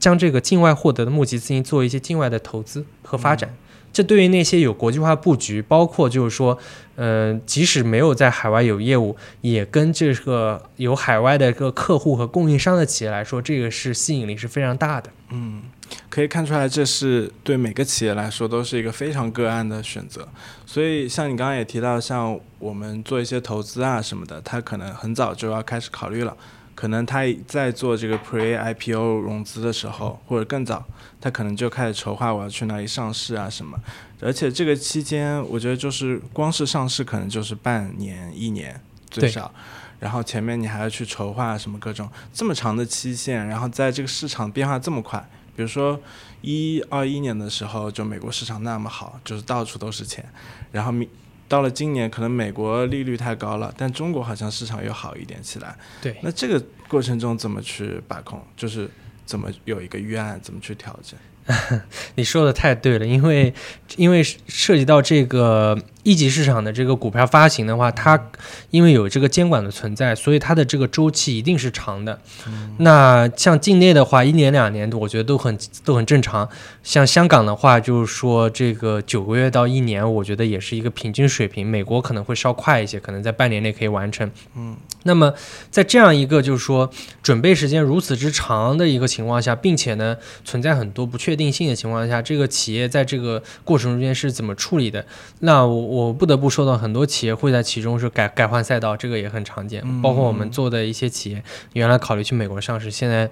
[0.00, 3.54] 将这个境外获得的募集资金做一些境外的投资和发展。
[3.92, 6.56] 这对于那些有国际化布局，包括就是说，
[6.96, 15.10] 呃，即使没有在海外有业务，也跟这个有海外的一个客户和供应商的企业来说，这个是吸引力是非常大的。
[15.30, 15.62] 嗯，
[16.08, 20.26] 可以看出来，这是对每个企业来说都是一个非常个案的选择。
[20.64, 26.36] 所以，像你刚刚也提到，像我们做一些投资啊什么的，他可能很早就要开始考虑了。
[26.78, 30.86] 可能他在做这个 Pre IPO 融资的时候，或者更早，
[31.20, 33.76] 他可能就开始筹划我要去哪里上市啊什么。
[34.20, 39.52] 而且这个期间，我觉得就是光是上市可能就是半年、一年最少。
[39.98, 45.18] 然后前面你还要去筹划什么各种这么长的期限，然后在这个市场变化这么快，
[45.56, 46.00] 比如说
[46.42, 50.24] 一二一年的时候，就美国市场那么好，就是到处都是钱，
[50.70, 51.08] 然后明
[51.48, 55.74] 到了今年，可能美国利率太高了，但中国好像市场又好一点起来。
[56.02, 58.40] 对，那这个过程中怎么去把控？
[58.54, 58.88] 就是
[59.24, 61.18] 怎么有一个预案，怎么去调整？
[62.16, 63.54] 你说的太对了，因为
[63.96, 68.30] 因为涉及到这个一级市场的这个股票发行的话，它
[68.70, 72.20] 因为有这个监管的存在，所以它的这个周期一定是长的。
[72.78, 76.46] 那像境内的话，一年两年，我觉得都很都很正常。
[76.82, 81.66] 像香港的话，就是说这个九个月到一年，我觉得也是一个平均水平。
[81.66, 84.30] 美国可能会稍快一些，可能在半年内可以完成。
[84.54, 84.76] 嗯，
[85.08, 85.32] 那么
[85.70, 86.90] 在这样一个就是说
[87.22, 95.04] 准备时间如此之长的一个情况下，并且呢存在很多不确定性的情况下，这个企业在这个过程中间是怎么处理的？
[95.40, 99.82] 那我我不得不说到，很多企业会在其中是改改换赛道，这个也很常见。
[100.02, 101.42] 包括我们做的一些企业，
[101.72, 103.30] 原来考虑去美国上市，现在。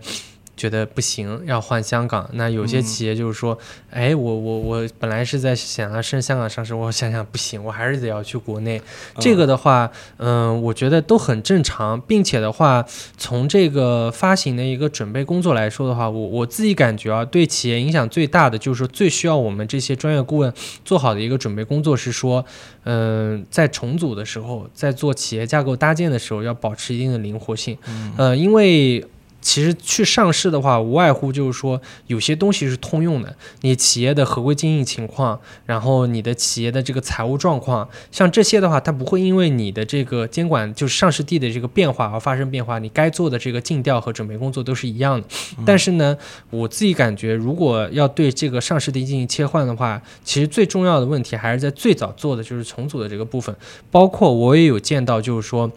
[0.57, 2.29] 觉得不行，要换香港。
[2.33, 3.59] 那有些企业就是说，
[3.91, 8.81] 哎，我我我本来是在想要升香港上市，我想想不行，我还是得要去国内。
[9.19, 12.85] 这个的话，嗯，我觉得都很正常，并且的话，
[13.19, 20.53] 从这个发行的一个准备工作来说的话，我我自己感觉啊，对企业影响最大的就是说，最需要我们这些专业顾问
[20.85, 22.45] 做好的一个准备工作是说，
[22.85, 27.77] 嗯，在重组的时候，在做企业架构搭建的时候，要保持一定的灵活性。
[28.17, 29.05] 呃，因为。
[29.47, 33.33] 其实去上市的话，无外乎就是说有些东西是通用的。
[33.61, 42.81] 你企业的合规经营情况，然后你的企业的这个财务状况，像这些的话，它不会因为你的这个监管就是上市地的这个变化而发生变化。
[42.81, 45.29] 你该做的这个尽调和准备工作都是一样的。
[45.65, 46.19] 但是呢，
[46.51, 53.55] 我自己感觉，如果要对这个上市地进行切换的话，其实最重要的问题还是在最早做的就是重组的这个部分。
[53.93, 55.71] 包括我也有见到，就是说。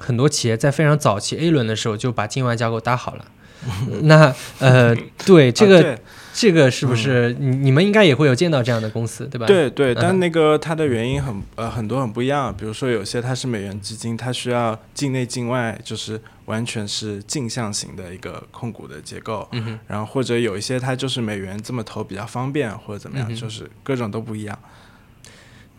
[0.00, 3.24] 很多企业在非常早期 A 轮的时候就把境外架构搭好了，
[4.02, 5.98] 那呃，对这个
[6.32, 9.46] 这个是不是你你们应该也会有见到这样的公司对吧？
[9.46, 24.58] 对对，但那个它的原因很呃很多很不一样，比如说有些它是美元基金，它需要境内境外就是完全是镜像型的一个控股的结构，嗯然后或者有一些它就是美元这么投比较方便或者怎么样，就是各种都不一样。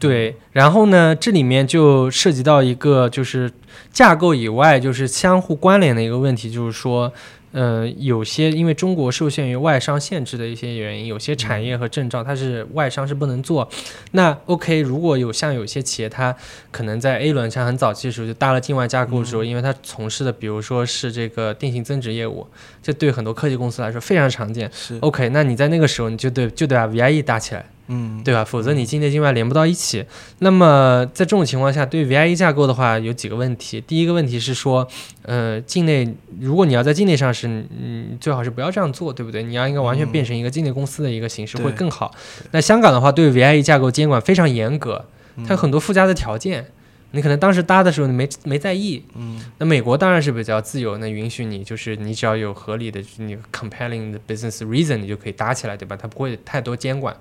[0.02, 3.52] 对，然后呢，这里面就涉及到一个就是
[3.94, 7.14] 架构以外，就是相互关联的一个问题，就是说，
[7.52, 13.70] 呃，有些因为中国受限于外商限制的一些原因，有些产业和证照它是外商是不能做。
[14.14, 16.36] 那 OK，如果有像有些企业，它
[16.72, 22.48] 可能在 A 轮上很早期的时候就搭了境外架构的时候，因为它从事的比如说是这个定性增值业务，
[22.82, 24.68] 这对很多科技公司来说非常常见。
[24.74, 27.64] 是 OK，那你在那个时候你就得就得把 VIE 搭起来。
[27.88, 28.46] 嗯，对吧？
[28.46, 30.06] 否则你境内境外连不到一起。
[30.40, 33.82] 那么在这种情况下，对 VIE 架构的话，有几个问题。
[33.82, 34.88] 第一个问题是说，
[35.24, 36.08] 呃，境内
[36.40, 39.44] 如果你要在境内上市，嗯，最好是不要这样做，对不对？
[39.44, 42.14] 你要应该完全变成一个境内公司的一个形式会更好。
[42.52, 45.06] 那香港的话，对 VIE 架构监管非常严格，
[45.46, 46.68] 它有很多附加的条件。
[47.14, 49.04] 你可能当时搭的时候你没没在意。
[49.16, 49.38] 嗯。
[49.58, 55.98] 那美国当然是比较自由，那允许你就是你只要有合理的你 compelling 的 business reason，你就可以搭起来，对吧？
[56.02, 57.14] 它不会太多监管。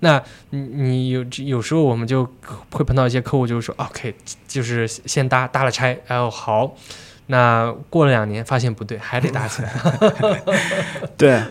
[0.00, 2.24] 那你你有有时候我们就
[2.70, 4.14] 会碰到一些客户，就是说，OK，
[4.46, 6.74] 就是先搭搭了拆，然后好，
[7.26, 9.72] 那过了两年发现不对，还得搭起来。
[11.18, 11.42] 对，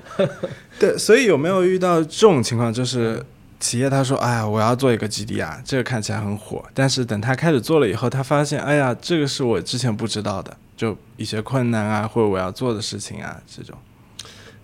[0.80, 3.22] 对，所以有没有遇到这种情况，就是
[3.60, 13.78] 企业他说，哎呀，我要做一个基地啊，这个看起来很火，但是等他开始做了以后，他发现，哎呀，这个是我之前不知道的，就一些困难啊，或者我要做的事情啊，这种。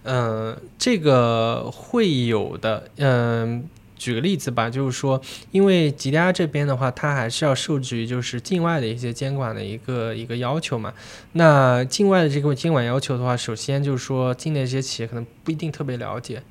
[0.03, 2.89] 嗯，这个会有的。
[2.97, 3.63] 嗯，
[3.95, 10.93] 举个例子吧，就是说，因为吉利这边的话，它还是要受制于就是境外的一些监管的一个一个要求嘛。
[11.31, 16.43] 那境外的这个监管要求的话，首先就是说，境内这些企业可能不一定特别了解。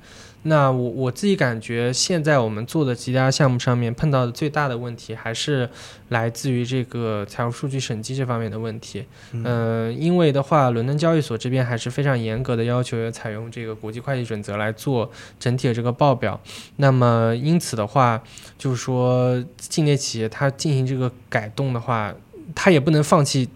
[0.45, 5.71] 那我我自己感觉，现在我们做的其他项目上面碰到的最大的问题，还是
[6.09, 9.05] 来自于这个财务数据审计这方面的问题。
[9.33, 16.41] 嗯，因为的话，伦敦交易所这边还是非常严格的要求，要采用这个国际会计准则来做整体的这个报表。
[16.77, 18.21] 那么因此的话，
[18.59, 22.13] 就是说境内企业它进行这个改动的话，
[22.55, 23.49] 它也不能放弃。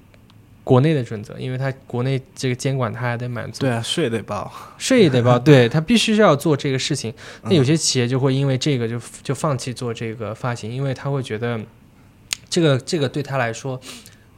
[0.67, 3.61] 国内的准则，因为它国内这个监管，它还得满足。
[3.61, 5.39] 对啊，税得报，税也得报。
[5.39, 7.15] 对，它必须是要做这个事情。
[7.45, 11.61] 那有些企业就会因为这个就就放弃做这个发行，因为他会觉得
[12.51, 13.81] 这个这个对他来说，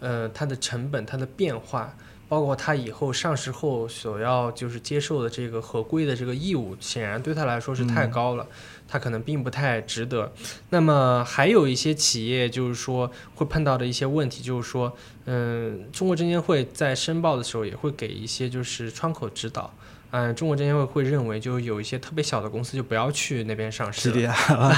[0.01, 1.97] 呃，它的成本、它的变化，
[2.29, 8.47] 包括他以后上市后所要就是接受的这个合规的这个义务，显然对他来说是太高了。
[8.91, 10.33] 他可能并不太值得。
[10.71, 19.71] 那么还有一些企业，就是说会碰到的一些问题，就是说，嗯，中国证监会在申报的时候也会给一些就是窗口指导，
[20.11, 24.11] 嗯，中国证监会会认为，就有一些特别小的公司就不要去那边上市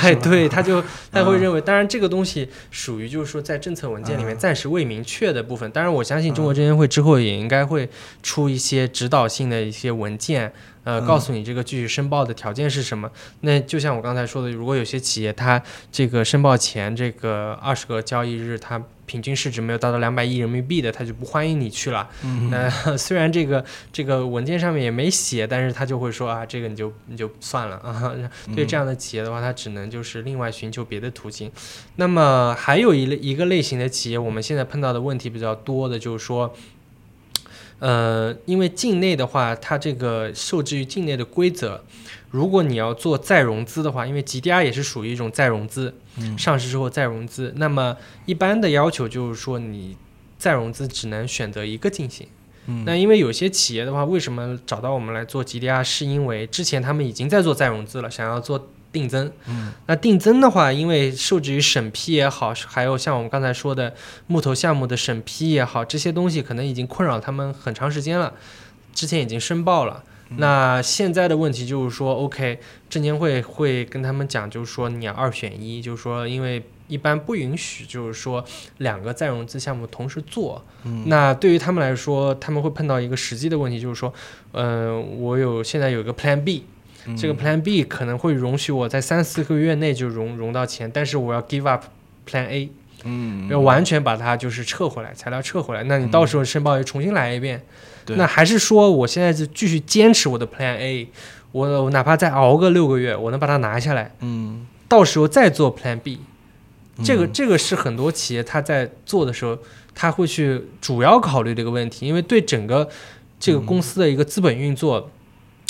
[0.02, 1.40] 哎，对，他就 他会嗯。
[1.40, 4.38] 认为，当然这个东西属于就是说在政策文件里面嗯。
[4.38, 5.70] 暂时未明确的部分。
[5.70, 7.88] 当然，我相信中国证监会之后也应该会
[8.22, 10.52] 出一些指导性的一些文件，
[10.82, 11.06] 呃，嗯。
[11.06, 13.08] 告诉你这个具体申报的条件是什么。
[13.42, 15.62] 那就像我刚才说的，如果有些企业它
[15.92, 22.08] 这个申报前这个二十个交易日，它平均市值没有达到两百亿人民币的，他就不欢迎你去了。
[22.22, 28.14] 嗯那、 虽然这个这个文件上面也没写，但是他就会说啊，这个你就你就算了啊。
[28.54, 31.50] 对这样的企业的话，他只能就是另外寻求别的途径。
[31.96, 36.54] 那么还有一类一个类型的企业，我们现在碰到的问题比较多的就是说。
[37.80, 41.82] 呃，因为境内的话，它这个受制于境内的规则，
[42.30, 49.96] 如果你要做再融资的话，因为 GDR 也是属于一种再融资，嗯上市之后再融资，那么一般的要求就是说，你
[50.38, 52.26] 再融资只能选择一个进行。
[52.66, 59.32] 嗯那因为有些企业的话，为什么找到我们来做 GDR，是因为之前他们已经在做再融资了，想要做定增。
[59.48, 63.92] 嗯，那定增的话，因为受制于审批也好，还有像我们刚才说的
[64.28, 68.34] 木头项目的审批也好，这些东西可能已经困扰他们很长时间了，
[68.94, 70.04] 之前已经申报了。
[70.36, 72.58] 那现在的问题就是说，OK，
[72.88, 78.44] 证监会会跟他们讲，就是说你要二选一，就是说因为一般不允许，就是说
[78.78, 80.64] 两个再融资项目同时做。
[80.84, 84.12] 嗯那对于他们来说，他们会碰到一个实际的问题，就是说，
[84.52, 86.64] 嗯、我有现在有一个 Plan B，
[87.16, 91.84] 这个 Plan B 可能会容许我在三四个月内就融融到钱，但是我要 give up
[92.28, 92.70] Plan A，
[93.04, 97.62] 嗯要完全把它就是撤回来，材料撤回来，那你到时候申报又重新来一遍。
[98.04, 98.16] 对。
[98.16, 101.08] 那还是说我现在就继续坚持我的 Plan A，
[101.52, 104.66] 我我哪怕再熬个六个月，我能把它拿下来，嗯。
[104.88, 106.20] 到时候再做 Plan B。
[107.02, 107.30] 这个嗯。
[107.32, 109.58] 这个是很多企业他在做的时候，
[109.94, 112.88] 他会去主要考虑的一个问题，因为对整个
[113.38, 115.10] 这个公司的一个资本运作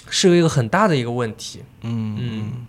[0.08, 1.60] 是一个很大的一个问题。
[1.82, 2.66] 嗯，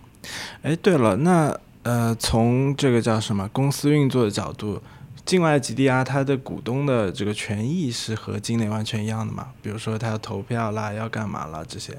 [0.62, 4.80] 哎，对了，那呃，从这个叫什么公司运作的角度，
[5.24, 9.48] 境外 GDR 它的股东的这个权益是和境内完全一样的嘛？
[9.60, 11.98] 比如说他要投票啦，要干嘛啦这些？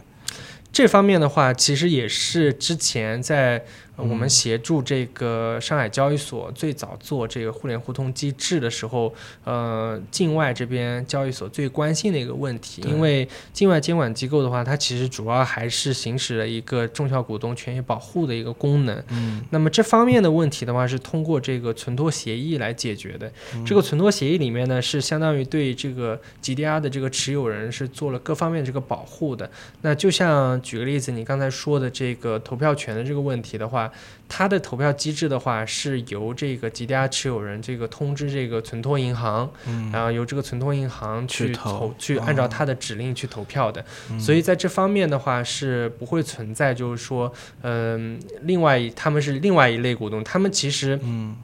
[0.71, 3.63] 这方面的话，其实也是之前在
[3.95, 9.13] 呃我们嗯协助这个上海交易所最早做这个互联互通机制的时候，
[9.43, 19.03] 呃，境外这边交易所最关心的一个问题，因为境外监管机构的话，它其实主要还是行使了一个中小股东权益保护的一个功能。
[19.09, 23.31] 嗯那么这方面的问题的话，是通过这个存托协议来解决的。
[23.65, 29.49] 这个存托协议里面呢，是相当于对这个 GDR 的这个持有人是做了各方面这个保护的。
[29.81, 33.82] 那就像举个例子，你刚才说的这个投票权的这个问题的话，
[34.27, 39.91] 它的投票机制的话是由这个 GDR 持有人这个通知这个存托银行，嗯。
[39.91, 43.83] 然后由这个存托银行去去投投去哦按照他的指令去投票的。
[44.09, 44.19] 嗯。
[44.19, 47.31] 所以在这方面的话是不会存在，就是说，
[47.61, 51.35] 嗯、另外一他们是另外一类股东，他们其实嗯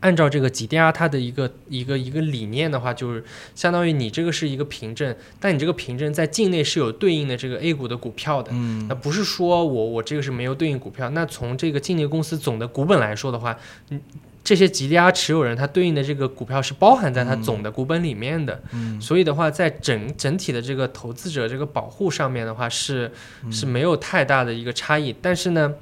[0.00, 3.24] 按照这个 GDR 它的一个一个一个理念的话，就是
[3.54, 8.52] 相当于你这个是一个凭证，但你这个凭证在境内是有对应的这个 A 股的股票的。
[8.54, 13.58] 嗯那不是说我我这个是没有对应股票，那从这个境内公司总的股本来说的话，
[13.90, 14.00] 嗯，
[14.44, 18.98] 这些 GDR 持有人他对应的这个股票是包含在他总的股本里面的，嗯。
[19.00, 23.12] 所以的话，在整整体的这个投资者这个保护上面的话是
[23.50, 25.74] 是没有太大的一个差异，但是呢，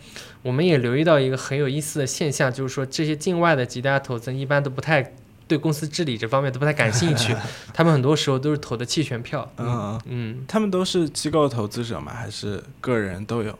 [0.42, 5.14] 我们也留意到一个很有意思的现象，就是说这些境外的 GDR 投资人一般都不太
[5.46, 7.32] 对公司治理这方面都不太感兴趣，
[7.72, 10.44] 他们很多时候都是投的弃权票，嗯，嗯。
[10.48, 12.12] 他们都是机构投资者吗？
[12.12, 13.56] 还是个人都有？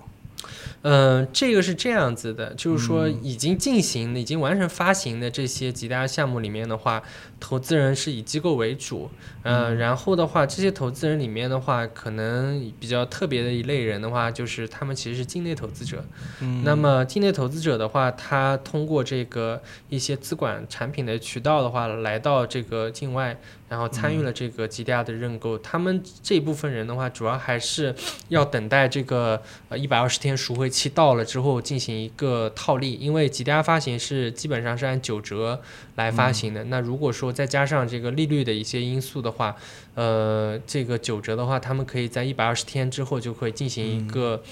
[0.89, 3.21] 嗯，这个是这样子的，就是说嗯。
[3.21, 7.03] 已经进行的、已经完成发行的这些几大项目里面的话，
[7.39, 9.11] 投资人是以机构为主，
[9.43, 16.05] 呃，嗯然后的话，这些投资人里面的话，可能比较特别的一类人的话，就是他们其实是境内投资者。
[16.41, 25.59] 嗯那么境内投资者的话，他通过这个一些资管产品的渠道的话，来到这个境外，然后参与了这个 GDR 的认购。
[25.59, 27.95] 他们这部分人的话，主要还是
[28.29, 35.61] 要等待这个呃一百二十天赎回期到了之后进行一个套利，因为 GDR 发行是基本上是按九折
[35.97, 36.65] 来发行的。
[36.65, 39.57] 那如果说再加上这个利率的一些因素的话，
[39.95, 44.43] 呃，这个九折的话，他们可以在一百二十天之后就会进行一个。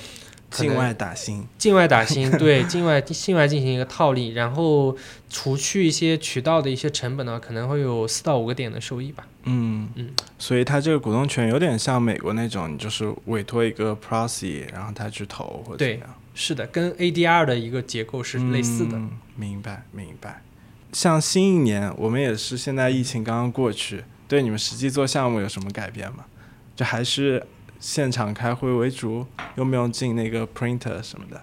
[0.50, 4.96] 境外打新，境外打新，对 境外境外进行一个套利，然后
[5.28, 9.26] 除去一些渠道的一些成本呢，可能会有四到五个点的收益吧。
[9.42, 15.98] 嗯嗯，所以它这个股东权有点像美国那种，你就是委托一个 proxy，然后他去投或者对。
[16.34, 18.96] 是的，跟 ADR 的一个结构是类似的。
[18.96, 20.40] 嗯明白明白。
[20.94, 26.24] 像新一年，我们也是现在疫情刚刚过去，对你们实际做项目有什么改变吗？
[26.76, 27.44] 就还是
[27.80, 29.26] 现场开会为主？
[29.56, 31.42] 用不用进那个 printer 什么的？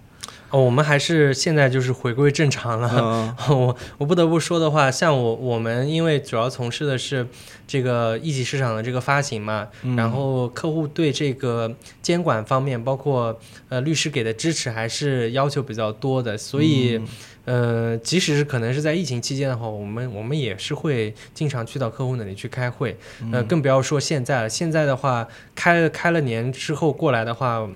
[0.52, 2.90] 哦，我们还是现在就是回归正常了。
[2.98, 7.28] 嗯 我我不得不说的话，像我我们因为主要从事的是
[7.68, 13.38] 这个一级市场的这个发行嘛，嗯然后客户对这个监管方面，包括
[13.68, 16.96] 呃律师给的支持，还是要求比较多的，所以。
[16.98, 17.08] 嗯
[17.46, 22.96] 呃，即使是可能是在疫情期间的话，我们我们也是会经常去到客户那里去开会，
[23.32, 24.50] 呃，更不要说现在了。
[24.50, 27.68] 现在的话，开了开了年之后过来的话，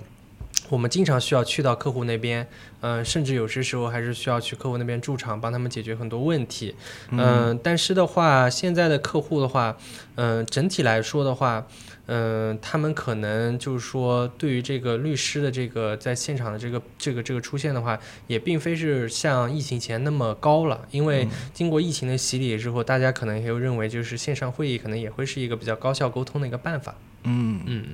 [0.68, 2.46] 我们经常需要去到客户那边，
[2.80, 6.74] 呃，甚至有些时候还是需要去客户那边驻场，帮他们解决很多问题。
[7.10, 9.76] 嗯、但是的话，现在的客户的话，
[10.14, 11.66] 嗯、整体来说的话，
[12.06, 26.94] 嗯、他们可能就是说，对于这个律师的这个在现场的这个这个这个出现的话，也并非是像疫情前那么高了，因为经过疫情的洗礼之后，大家可能也会认为，就是线上会议可能也会是一个比较高效沟通的一个办法。
[27.24, 27.84] 嗯，嗯。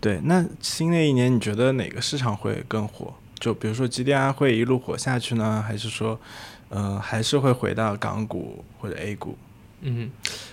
[0.00, 0.20] 对。
[0.22, 3.12] 那新的一年，你觉得哪个市场会更火？
[3.38, 6.20] 就比如说 GDR 会一路火下去呢，还是说，
[6.68, 9.36] 呃，还是会回到港股或者 A 股？
[9.82, 10.10] 嗯，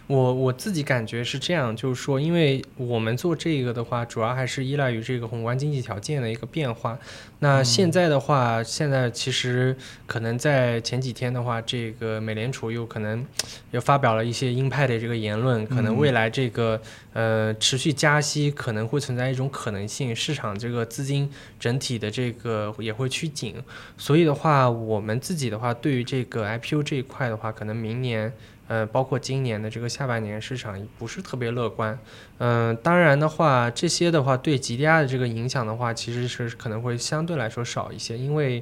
[0.08, 6.98] 我我自己感觉是这样，就是说，因为我们做这个的话，主要还是依赖于这个宏观经济条件的一个变化。
[7.40, 9.76] 那现在的话，现在其实
[10.06, 13.26] 可能在前几天的话，这个美联储又可能
[13.72, 23.56] 又发表了一些鹰派的这个言论，可能未来这个呃持续加息可能会存在一种可能性，市场这个资金整体的这个也会趋紧。
[23.98, 28.32] 所以的话，我们自己的话，对于这个 IPO 这一块的话，可能明年。
[28.68, 31.98] 呃，包括今年的这个下半年市场不是特别乐观，
[32.40, 38.62] 嗯、当然的话，这些的话对吉利亚的这个影响的话，其实是可能会相对来说少一些，因为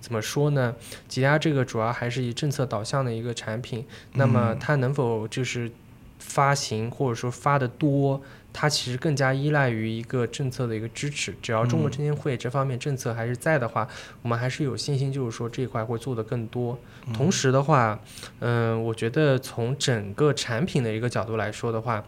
[0.00, 0.74] 怎么说呢
[1.08, 5.70] 吉利亚这个主要还是以政策导向的一个产品，那么它能否就是
[6.18, 8.20] 发行或者说发的多，
[8.58, 11.34] 它其实更加依赖于一个政策的一个支持。
[11.42, 13.86] 只要中国证监会这方面政策还是在的话，
[14.22, 16.78] 我们还是有信心，就是说这一块会做得更多。
[17.12, 18.00] 同时的话，
[18.40, 22.02] 嗯、我觉得从整个产品的一个角度来说的话，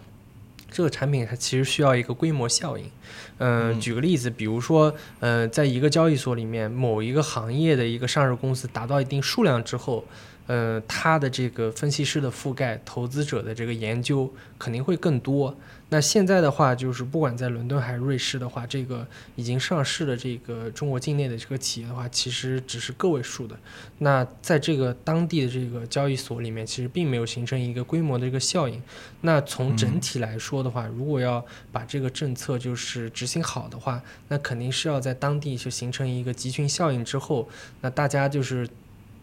[0.70, 2.90] 这个产品它其实需要一个规模效应。
[3.36, 10.04] 嗯、举个例子，比如说，呃，在一个交易所里面，某一个行业的一个上市公司达到一定数量之后，
[10.48, 14.28] 呃，它的这个分析师的覆盖、投资者的这个研究
[14.58, 15.54] 肯定会更多。
[15.90, 23.56] 那现在的话，就是不管在伦敦还是瑞士的话，这个已经上市的这个中国境内的这个企业的话，其实只是个位数的。
[23.98, 28.82] 那在这个当地的这个交易所里面，其实并没有形成一个规模的一个效应。
[29.22, 37.48] 那从整体来说的话，如果要把这个政策就是执行好的话，那肯定是要在当地就形成一个集群效应之后，
[37.80, 38.68] 那大家就是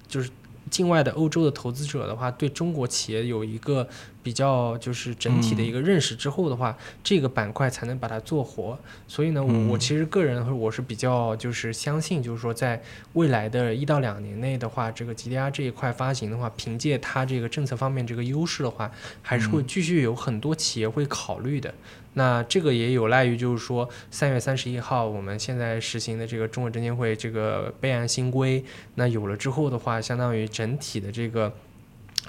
[0.08, 0.32] 就是
[0.70, 3.88] 境外的欧洲的投资者的话，对中国企业有一个
[4.26, 8.76] 比较就是整体的一个认识之后的话，这个板块才能把它做活。
[9.08, 12.82] 所以呢，我我其实个人我是比较就是相信，就是说在
[13.14, 21.72] 未来的一到两年内的话，这个 GDR 这一块发行的话，凭借它这个政策方面这个优势的话，还是会继续有很多企业会考虑的。
[22.18, 28.64] 那这个也有赖于，就是说三月三十一号我们现在实行的这个中国证监会这个备案新规，
[28.96, 31.54] 那有了之后的话，相当于整体的这个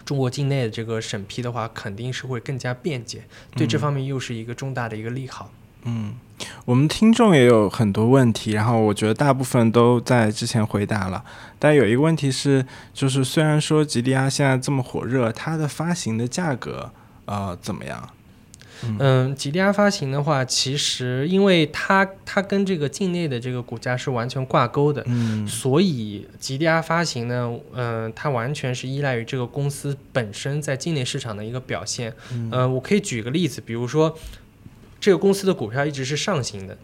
[0.07, 5.51] 中国境内的这个审批的话，肯定是会更加便捷，对这方面又是一个重大的一个利好。
[5.83, 6.15] 嗯，
[6.65, 11.25] 我们听众也有很多问题，然后我觉得大部分都在之前回答了。
[11.59, 16.93] 但有一个问题是，就是虽然说吉利亚现在这么火热，它的发行的价格
[17.27, 18.09] 呃怎么样？
[18.99, 32.13] 嗯，，GDR 发行的话，其实因为它它跟这个境内的这个股价是完全挂钩的，嗯所以 GDR 发行呢，嗯、它完全是依赖于这个公司本身在境内市场的一个表现。
[32.33, 34.17] 嗯、呃，我可以举个例子，比如说
[35.01, 36.77] 这个公司的股票一直是上行的。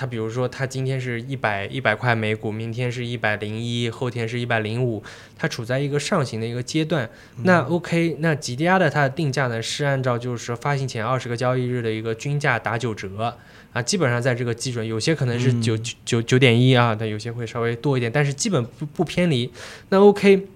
[0.00, 5.02] 它比如说，它今天是一百一百块每股，明天是一百零一，后天是一百零五，
[5.36, 7.06] 它处在一个上行的一个阶段。
[7.42, 13.36] 那 OK，那吉利亚的它的定价呢是按照就是发行前二十个交易日的一个均价打九折
[13.74, 15.76] 啊，基本上在这个基准，有些可能是九
[16.06, 19.52] 九九点一啊，但有些会稍微多一点，但是基本不不偏离。
[19.90, 20.46] 那 OK。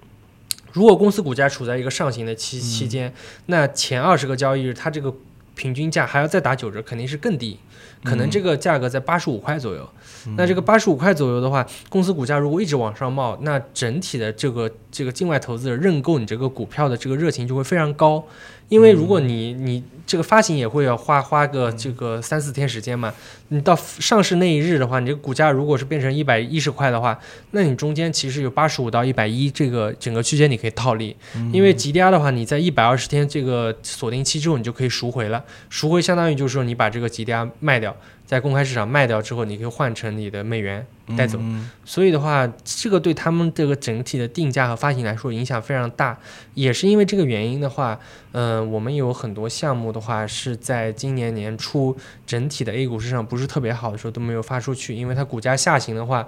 [0.72, 3.14] 如果公司股价处在一个上行的期期间，
[3.46, 5.14] 那前二十个交易日它这个
[5.54, 7.56] 平均价还要再打九折，肯定是更低，
[8.04, 9.88] 可能这个价格在八十五块左右。
[10.36, 18.24] 那这个八十五块左右的话，公司股价如果一直往上冒，那整体的这个这个境外投资者认购你这个股票的这个热情就会非常高，
[18.68, 23.12] 因为如果你你这个发行也会要花花个这个三四天时间嘛，
[23.48, 27.18] 你到上市那一日的话，你这个股价如果是变成一百一十块的话，
[27.52, 31.16] 那你中间其实有八十五到一百一这个整个区间你可以套利，
[31.52, 37.96] 因为 GDR 的话，你在一百二十天这个锁定期之后，你就可以赎回了，赎回相当于就是说你把这个 GDR 卖掉，
[38.34, 40.84] 在公开市场卖掉之后，你可以换成你的美元
[41.16, 41.38] 带走。
[41.40, 46.18] 嗯所以的话，这个对他们这个整体的定价和发行来说影响非常大。
[46.54, 48.00] 也是因为这个原因的话，
[48.32, 56.26] 嗯、我们有很多项目的话是在今年年初整体的 A 股市场不是特别好的时候都没有发出去，因为它股价下行的话，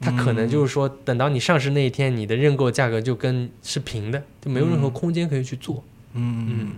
[0.00, 5.82] 它可能就是说等到你上市那一天，你的认购价格就跟是平的，就没有任何嗯空间可以去做。
[6.14, 6.72] 嗯嗯，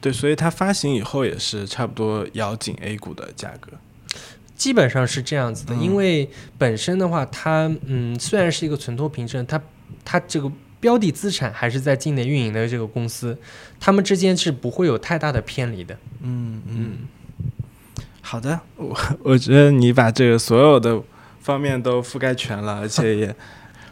[0.00, 3.72] 对，所以它发行以后也是差不多咬紧 A 股的价格。
[4.60, 9.58] 基本上是这样子的，嗯因为本身的话，它嗯虽然是一个存托凭证，它
[10.04, 13.38] 它这个标的资产还是在境内运营的这个公司，
[13.80, 15.96] 他们之间是不会有太大的偏离的。
[16.20, 16.98] 嗯嗯，
[18.20, 21.02] 好的，我我觉得你把这个所有的
[21.40, 23.34] 方面都覆盖全了，而且也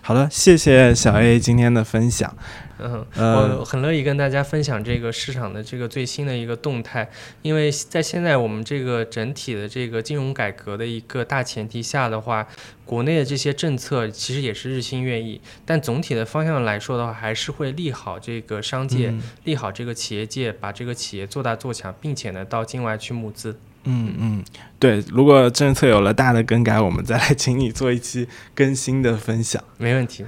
[0.02, 2.36] 好的，谢谢小 A 今天的分享。
[2.80, 7.08] 嗯，呃我很乐意跟大家分享这个市场的这个最新的一个动态，
[7.42, 12.46] 因为在现在我们这个整体的这个金融改革的一个大前提下的话，
[12.84, 23.58] 国内的这些政策其实也是日新月异，但总体的方向来说的话，还是会利好这个商界，嗯利好这个企业界，把这个企业做大做强，并且呢到境外去募资。
[23.84, 24.44] 嗯嗯，
[24.78, 29.62] 对，如果政策有了大的更改，我们再来请你做一期更新的分享。
[29.78, 30.24] 没问题。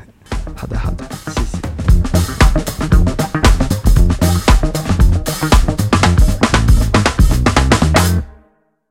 [0.56, 1.69] 好的好的，谢谢。